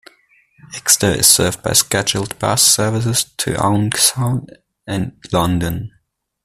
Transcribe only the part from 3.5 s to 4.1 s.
Owen